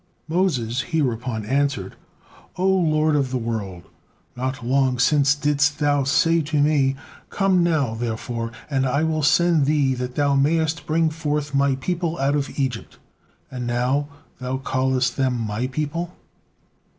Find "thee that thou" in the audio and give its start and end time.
9.67-10.33